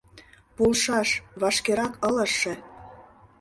Полшаш, 0.55 1.09
вашкерак 1.41 1.93
ылыжше! 2.07 2.53